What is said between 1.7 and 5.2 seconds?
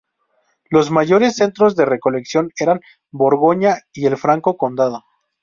de recolección eran Borgoña y el Franco Condado.